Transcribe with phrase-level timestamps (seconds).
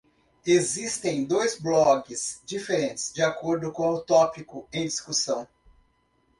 [0.47, 5.47] Existem dois blogs diferentes de acordo com o tópico em discussão.